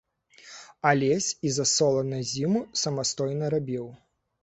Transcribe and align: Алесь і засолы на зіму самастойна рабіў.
Алесь 0.91 1.27
і 1.47 1.53
засолы 1.59 2.01
на 2.11 2.19
зіму 2.33 2.67
самастойна 2.85 3.55
рабіў. 3.59 3.85